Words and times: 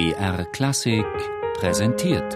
BR 0.00 0.46
Klassik 0.46 1.04
präsentiert. 1.58 2.32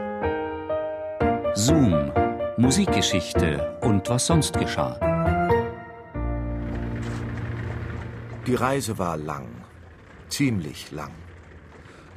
Zoom, 1.55 2.13
Musikgeschichte 2.59 3.79
und 3.81 4.07
was 4.11 4.27
sonst 4.27 4.59
geschah. 4.59 5.01
Die 8.47 8.55
Reise 8.55 8.99
war 8.99 9.17
lang, 9.17 9.49
ziemlich 10.29 10.91
lang. 10.91 11.13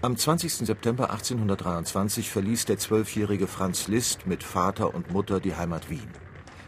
Am 0.02 0.18
20. 0.18 0.68
September 0.68 1.12
1823 1.12 2.30
verließ 2.30 2.66
der 2.66 2.78
zwölfjährige 2.78 3.48
Franz 3.48 3.88
Liszt 3.88 4.28
mit 4.28 4.44
Vater 4.44 4.94
und 4.94 5.12
Mutter 5.12 5.40
die 5.40 5.56
Heimat 5.56 5.90
Wien. 5.90 6.12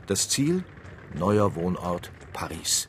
Das 0.07 0.29
Ziel? 0.29 0.63
Neuer 1.13 1.53
Wohnort 1.55 2.13
Paris. 2.31 2.87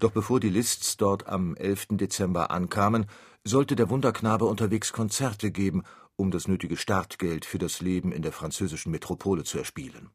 Doch 0.00 0.10
bevor 0.10 0.40
die 0.40 0.50
Liszts 0.50 0.96
dort 0.96 1.28
am 1.28 1.54
11. 1.54 1.86
Dezember 1.90 2.50
ankamen, 2.50 3.06
sollte 3.44 3.76
der 3.76 3.90
Wunderknabe 3.90 4.44
unterwegs 4.44 4.92
Konzerte 4.92 5.50
geben, 5.50 5.82
um 6.16 6.30
das 6.30 6.46
nötige 6.46 6.76
Startgeld 6.76 7.44
für 7.44 7.58
das 7.58 7.80
Leben 7.80 8.12
in 8.12 8.22
der 8.22 8.32
französischen 8.32 8.92
Metropole 8.92 9.44
zu 9.44 9.58
erspielen. 9.58 10.10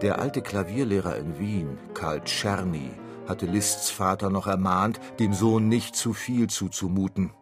Der 0.00 0.18
alte 0.18 0.42
Klavierlehrer 0.42 1.16
in 1.16 1.38
Wien, 1.38 1.78
Karl 1.94 2.22
Czerny, 2.24 2.90
hatte 3.28 3.46
Liszts 3.46 3.90
Vater 3.90 4.30
noch 4.30 4.46
ermahnt, 4.46 4.98
dem 5.20 5.32
Sohn 5.32 5.68
nicht 5.68 5.94
zu 5.94 6.12
viel 6.12 6.48
zuzumuten. 6.48 7.32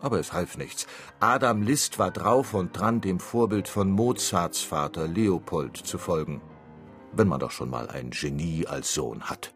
Aber 0.00 0.18
es 0.18 0.32
half 0.32 0.56
nichts. 0.56 0.86
Adam 1.20 1.62
Liszt 1.62 1.98
war 1.98 2.10
drauf 2.10 2.54
und 2.54 2.76
dran, 2.76 3.00
dem 3.00 3.20
Vorbild 3.20 3.68
von 3.68 3.90
Mozarts 3.90 4.62
Vater 4.62 5.06
Leopold 5.06 5.76
zu 5.76 5.98
folgen. 5.98 6.40
Wenn 7.12 7.28
man 7.28 7.38
doch 7.38 7.50
schon 7.50 7.70
mal 7.70 7.88
ein 7.88 8.10
Genie 8.10 8.66
als 8.66 8.94
Sohn 8.94 9.24
hat. 9.24 9.54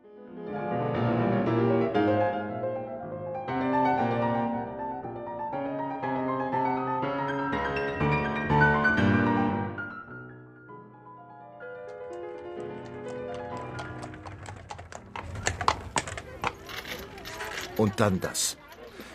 Und 17.76 18.00
dann 18.00 18.20
das. 18.20 18.56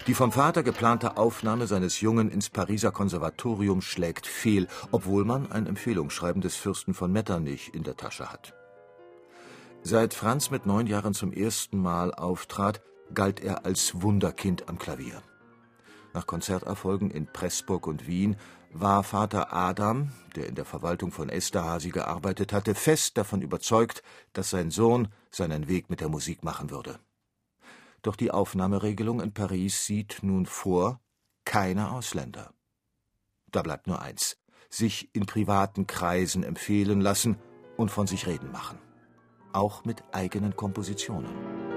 Die 0.07 0.13
vom 0.13 0.31
Vater 0.31 0.63
geplante 0.63 1.17
Aufnahme 1.17 1.67
seines 1.67 2.01
Jungen 2.01 2.29
ins 2.29 2.49
Pariser 2.49 2.91
Konservatorium 2.91 3.81
schlägt 3.81 4.25
fehl, 4.25 4.67
obwohl 4.91 5.23
man 5.23 5.51
ein 5.51 5.67
Empfehlungsschreiben 5.67 6.41
des 6.41 6.55
Fürsten 6.55 6.93
von 6.93 7.11
Metternich 7.11 7.73
in 7.73 7.83
der 7.83 7.95
Tasche 7.95 8.31
hat. 8.31 8.53
Seit 9.83 10.13
Franz 10.13 10.51
mit 10.51 10.65
neun 10.65 10.87
Jahren 10.87 11.13
zum 11.13 11.31
ersten 11.31 11.79
Mal 11.79 12.13
auftrat, 12.13 12.81
galt 13.13 13.39
er 13.39 13.65
als 13.65 14.01
Wunderkind 14.01 14.67
am 14.67 14.77
Klavier. 14.77 15.21
Nach 16.13 16.25
Konzerterfolgen 16.25 17.11
in 17.11 17.27
Pressburg 17.27 17.87
und 17.87 18.07
Wien 18.07 18.35
war 18.71 19.03
Vater 19.03 19.53
Adam, 19.53 20.11
der 20.35 20.47
in 20.47 20.55
der 20.55 20.65
Verwaltung 20.65 21.11
von 21.11 21.29
Esterhazy 21.29 21.89
gearbeitet 21.89 22.51
hatte, 22.51 22.75
fest 22.75 23.17
davon 23.17 23.41
überzeugt, 23.41 24.03
dass 24.33 24.49
sein 24.49 24.69
Sohn 24.69 25.07
seinen 25.31 25.67
Weg 25.67 25.89
mit 25.89 26.01
der 26.01 26.09
Musik 26.09 26.43
machen 26.43 26.69
würde. 26.69 26.99
Doch 28.01 28.15
die 28.15 28.31
Aufnahmeregelung 28.31 29.21
in 29.21 29.33
Paris 29.33 29.85
sieht 29.85 30.19
nun 30.21 30.45
vor 30.45 31.01
keine 31.45 31.91
Ausländer. 31.91 32.53
Da 33.51 33.61
bleibt 33.61 33.87
nur 33.87 34.01
eins 34.01 34.37
sich 34.69 35.09
in 35.13 35.25
privaten 35.25 35.87
Kreisen 35.87 36.43
empfehlen 36.43 37.01
lassen 37.01 37.37
und 37.77 37.89
von 37.89 38.07
sich 38.07 38.27
reden 38.27 38.51
machen. 38.51 38.77
Auch 39.51 39.83
mit 39.83 40.03
eigenen 40.11 40.55
Kompositionen. 40.55 41.68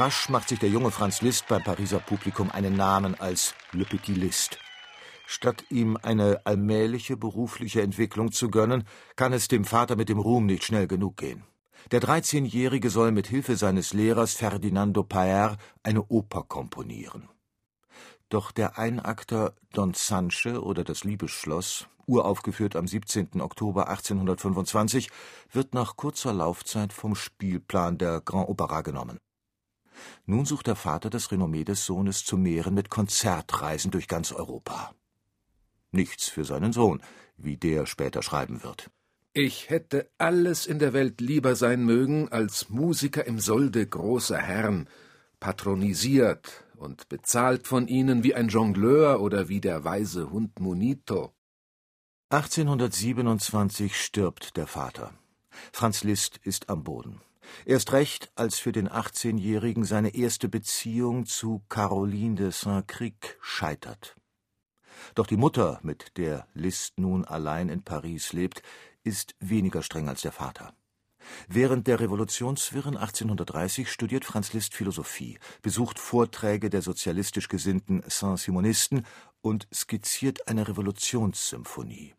Rasch 0.00 0.30
macht 0.30 0.48
sich 0.48 0.58
der 0.58 0.70
junge 0.70 0.90
Franz 0.90 1.20
Liszt 1.20 1.46
beim 1.46 1.62
Pariser 1.62 1.98
Publikum 1.98 2.50
einen 2.50 2.74
Namen 2.74 3.20
als 3.20 3.54
Le 3.72 3.84
Petit 3.84 4.16
Liszt. 4.16 4.56
Statt 5.26 5.64
ihm 5.68 5.98
eine 6.00 6.40
allmähliche 6.46 7.18
berufliche 7.18 7.82
Entwicklung 7.82 8.32
zu 8.32 8.48
gönnen, 8.48 8.84
kann 9.16 9.34
es 9.34 9.48
dem 9.48 9.66
Vater 9.66 9.96
mit 9.96 10.08
dem 10.08 10.18
Ruhm 10.18 10.46
nicht 10.46 10.64
schnell 10.64 10.86
genug 10.86 11.18
gehen. 11.18 11.44
Der 11.90 12.00
13-Jährige 12.00 12.88
soll 12.88 13.12
mit 13.12 13.26
Hilfe 13.26 13.56
seines 13.56 13.92
Lehrers 13.92 14.32
Ferdinando 14.32 15.02
Paer 15.02 15.58
eine 15.82 16.02
Oper 16.06 16.44
komponieren. 16.44 17.28
Doch 18.30 18.52
der 18.52 18.78
Einakter 18.78 19.54
Don 19.74 19.92
Sanche 19.92 20.62
oder 20.62 20.82
das 20.82 21.04
Liebesschloss, 21.04 21.88
uraufgeführt 22.06 22.74
am 22.74 22.86
17. 22.88 23.42
Oktober 23.42 23.88
1825, 23.90 25.10
wird 25.52 25.74
nach 25.74 25.96
kurzer 25.96 26.32
Laufzeit 26.32 26.94
vom 26.94 27.14
Spielplan 27.14 27.98
der 27.98 28.22
Grand 28.22 28.48
Opera 28.48 28.80
genommen. 28.80 29.20
Nun 30.26 30.44
sucht 30.44 30.66
der 30.66 30.76
Vater 30.76 31.10
das 31.10 31.30
Renommee 31.32 31.64
des 31.64 31.84
Sohnes 31.84 32.24
zu 32.24 32.36
mehren 32.36 32.74
mit 32.74 32.90
Konzertreisen 32.90 33.90
durch 33.90 34.08
ganz 34.08 34.32
Europa. 34.32 34.94
Nichts 35.92 36.28
für 36.28 36.44
seinen 36.44 36.72
Sohn, 36.72 37.02
wie 37.36 37.56
der 37.56 37.86
später 37.86 38.22
schreiben 38.22 38.62
wird. 38.62 38.90
Ich 39.32 39.70
hätte 39.70 40.10
alles 40.18 40.66
in 40.66 40.78
der 40.78 40.92
Welt 40.92 41.20
lieber 41.20 41.54
sein 41.54 41.84
mögen 41.84 42.28
als 42.30 42.68
Musiker 42.68 43.26
im 43.26 43.38
Solde 43.38 43.86
großer 43.86 44.38
Herren, 44.38 44.88
patronisiert 45.38 46.64
und 46.76 47.08
bezahlt 47.08 47.68
von 47.68 47.86
ihnen 47.86 48.24
wie 48.24 48.34
ein 48.34 48.48
Jongleur 48.48 49.20
oder 49.20 49.48
wie 49.48 49.60
der 49.60 49.84
weise 49.84 50.30
Hund 50.30 50.58
Munito. 50.58 51.32
1827 52.30 53.96
stirbt 53.96 54.56
der 54.56 54.66
Vater. 54.66 55.12
Franz 55.72 56.04
Liszt 56.04 56.40
ist 56.42 56.68
am 56.68 56.84
Boden. 56.84 57.20
Erst 57.64 57.92
recht, 57.92 58.30
als 58.34 58.58
für 58.58 58.72
den 58.72 58.88
18-Jährigen 58.88 59.84
seine 59.84 60.14
erste 60.14 60.48
Beziehung 60.48 61.26
zu 61.26 61.62
Caroline 61.68 62.36
de 62.36 62.50
Saint-Cric 62.50 63.38
scheitert. 63.40 64.16
Doch 65.14 65.26
die 65.26 65.36
Mutter, 65.36 65.80
mit 65.82 66.16
der 66.16 66.46
Liszt 66.54 66.98
nun 66.98 67.24
allein 67.24 67.68
in 67.68 67.82
Paris 67.82 68.32
lebt, 68.32 68.62
ist 69.02 69.34
weniger 69.40 69.82
streng 69.82 70.08
als 70.08 70.22
der 70.22 70.32
Vater. 70.32 70.74
Während 71.48 71.86
der 71.86 72.00
Revolutionswirren 72.00 72.96
1830 72.96 73.90
studiert 73.90 74.24
Franz 74.24 74.52
Liszt 74.52 74.74
Philosophie, 74.74 75.38
besucht 75.62 75.98
Vorträge 75.98 76.70
der 76.70 76.82
sozialistisch 76.82 77.48
gesinnten 77.48 78.02
Saint-Simonisten 78.06 79.06
und 79.42 79.68
skizziert 79.72 80.48
eine 80.48 80.66
Revolutionssymphonie. 80.66 82.14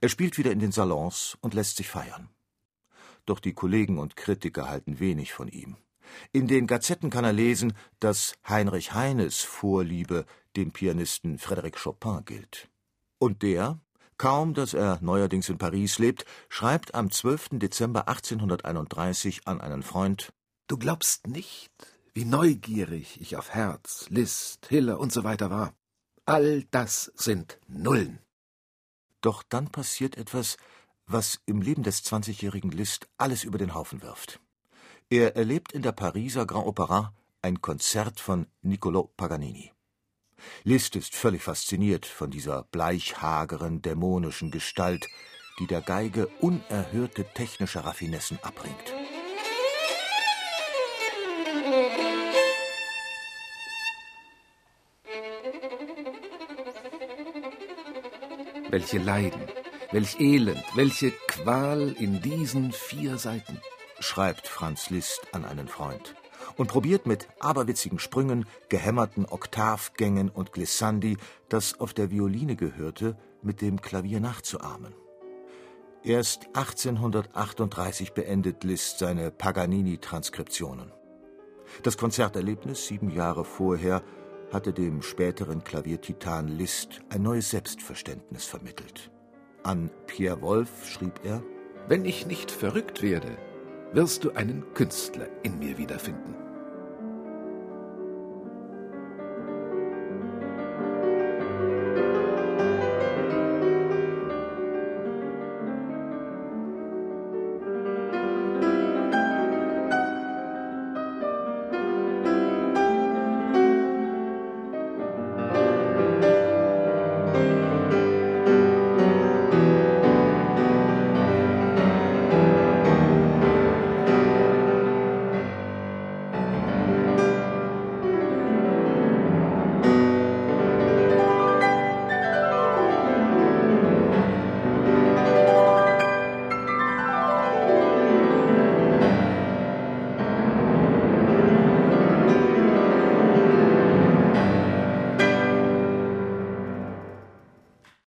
Er 0.00 0.08
spielt 0.08 0.36
wieder 0.36 0.52
in 0.52 0.58
den 0.58 0.72
Salons 0.72 1.38
und 1.40 1.54
lässt 1.54 1.76
sich 1.76 1.88
feiern 1.88 2.28
doch 3.26 3.40
die 3.40 3.54
Kollegen 3.54 3.98
und 3.98 4.16
Kritiker 4.16 4.68
halten 4.68 5.00
wenig 5.00 5.32
von 5.32 5.48
ihm. 5.48 5.76
In 6.32 6.48
den 6.48 6.66
Gazetten 6.66 7.10
kann 7.10 7.24
er 7.24 7.32
lesen, 7.32 7.72
dass 8.00 8.34
Heinrich 8.48 8.92
Heines 8.94 9.40
Vorliebe 9.42 10.26
dem 10.56 10.72
Pianisten 10.72 11.38
Frédéric 11.38 11.82
Chopin 11.82 12.24
gilt. 12.24 12.68
Und 13.18 13.42
der, 13.42 13.78
kaum 14.16 14.54
dass 14.54 14.74
er 14.74 14.98
neuerdings 15.00 15.48
in 15.48 15.58
Paris 15.58 15.98
lebt, 15.98 16.24
schreibt 16.48 16.94
am 16.94 17.10
12. 17.10 17.50
Dezember 17.52 18.08
1831 18.08 19.46
an 19.46 19.60
einen 19.60 19.82
Freund 19.82 20.32
Du 20.66 20.78
glaubst 20.78 21.26
nicht, 21.26 21.72
wie 22.14 22.24
neugierig 22.24 23.20
ich 23.20 23.36
auf 23.36 23.50
Herz, 23.50 24.06
Liszt, 24.08 24.66
Hiller 24.68 25.00
und 25.00 25.12
so 25.12 25.24
weiter 25.24 25.50
war. 25.50 25.74
All 26.26 26.62
das 26.70 27.10
sind 27.16 27.58
Nullen. 27.66 28.20
Doch 29.20 29.42
dann 29.42 29.68
passiert 29.68 30.16
etwas, 30.16 30.56
was 31.12 31.40
im 31.46 31.60
Leben 31.60 31.82
des 31.82 32.04
20-jährigen 32.04 32.70
Liszt 32.70 33.08
alles 33.18 33.44
über 33.44 33.58
den 33.58 33.74
Haufen 33.74 34.02
wirft. 34.02 34.40
Er 35.08 35.36
erlebt 35.36 35.72
in 35.72 35.82
der 35.82 35.92
Pariser 35.92 36.46
Grand 36.46 36.66
Opera 36.66 37.12
ein 37.42 37.60
Konzert 37.60 38.20
von 38.20 38.46
Niccolò 38.62 39.08
Paganini. 39.16 39.72
Liszt 40.62 40.96
ist 40.96 41.14
völlig 41.14 41.42
fasziniert 41.42 42.06
von 42.06 42.30
dieser 42.30 42.62
bleichhageren, 42.64 43.82
dämonischen 43.82 44.50
Gestalt, 44.50 45.08
die 45.58 45.66
der 45.66 45.80
Geige 45.80 46.28
unerhörte 46.40 47.24
technische 47.34 47.84
Raffinessen 47.84 48.38
abbringt. 48.42 48.94
Welche 58.70 58.98
Leiden, 58.98 59.42
Welch 59.92 60.20
Elend, 60.20 60.62
welche 60.76 61.10
Qual 61.26 61.96
in 61.98 62.22
diesen 62.22 62.70
vier 62.70 63.18
Seiten, 63.18 63.60
schreibt 63.98 64.46
Franz 64.46 64.88
Liszt 64.88 65.22
an 65.32 65.44
einen 65.44 65.66
Freund 65.66 66.14
und 66.56 66.68
probiert 66.68 67.06
mit 67.06 67.26
aberwitzigen 67.40 67.98
Sprüngen, 67.98 68.46
gehämmerten 68.68 69.26
Oktavgängen 69.26 70.28
und 70.28 70.52
Glissandi 70.52 71.16
das 71.48 71.80
auf 71.80 71.92
der 71.92 72.12
Violine 72.12 72.54
gehörte 72.54 73.16
mit 73.42 73.60
dem 73.62 73.80
Klavier 73.80 74.20
nachzuahmen. 74.20 74.94
Erst 76.04 76.46
1838 76.54 78.12
beendet 78.12 78.62
Liszt 78.62 79.00
seine 79.00 79.32
Paganini-Transkriptionen. 79.32 80.92
Das 81.82 81.98
Konzerterlebnis 81.98 82.86
sieben 82.86 83.10
Jahre 83.10 83.44
vorher 83.44 84.04
hatte 84.52 84.72
dem 84.72 85.02
späteren 85.02 85.64
Klaviertitan 85.64 86.46
Liszt 86.46 87.00
ein 87.08 87.22
neues 87.22 87.50
Selbstverständnis 87.50 88.44
vermittelt. 88.44 89.10
An 89.62 89.90
Pierre 90.06 90.40
Wolf 90.40 90.86
schrieb 90.86 91.20
er: 91.22 91.42
Wenn 91.86 92.04
ich 92.06 92.26
nicht 92.26 92.50
verrückt 92.50 93.02
werde, 93.02 93.36
wirst 93.92 94.24
du 94.24 94.30
einen 94.32 94.64
Künstler 94.74 95.28
in 95.42 95.58
mir 95.58 95.76
wiederfinden. 95.76 96.34